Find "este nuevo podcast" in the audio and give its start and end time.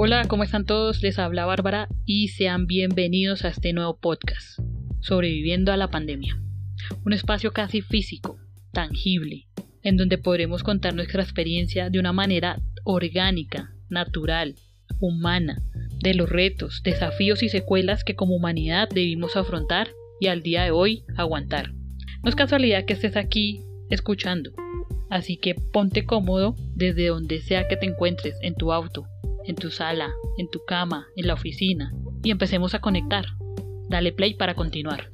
3.48-4.60